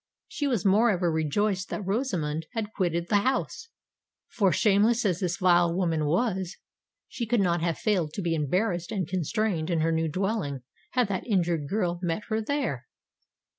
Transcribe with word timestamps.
She 0.27 0.47
was 0.47 0.65
moreover 0.65 1.11
rejoiced 1.11 1.69
that 1.69 1.85
Rosamond 1.85 2.47
had 2.53 2.73
quitted 2.73 3.07
the 3.07 3.17
house;—for, 3.19 4.51
shameless 4.51 5.05
as 5.05 5.19
this 5.19 5.37
vile 5.37 5.71
woman 5.75 6.05
was, 6.07 6.57
she 7.07 7.27
could 7.27 7.39
not 7.39 7.61
have 7.61 7.77
failed 7.77 8.11
to 8.13 8.23
be 8.23 8.33
embarrassed 8.33 8.91
and 8.91 9.07
constrained 9.07 9.69
in 9.69 9.81
her 9.81 9.91
new 9.91 10.07
dwelling, 10.07 10.63
had 10.93 11.07
that 11.09 11.27
injured 11.27 11.69
girl 11.69 11.99
met 12.01 12.23
her 12.29 12.41
there! 12.41 12.87